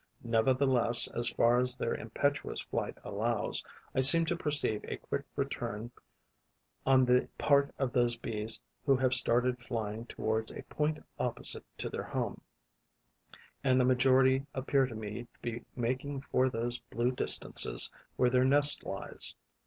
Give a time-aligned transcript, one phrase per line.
[0.23, 3.63] Nevertheless, as far as their impetuous flight allows,
[3.93, 5.91] I seem to perceive a quick return
[6.87, 11.87] on the part of those Bees who have started flying towards a point opposite to
[11.87, 12.41] their home;
[13.63, 18.43] and the majority appear to me to be making for those blue distances where their
[18.43, 19.35] nest lies.